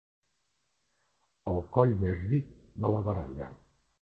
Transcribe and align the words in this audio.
El 1.51 1.61
coll 1.77 1.93
més 2.01 2.25
ric 2.33 2.49
de 2.87 2.93
la 2.97 3.05
baralla. 3.11 3.53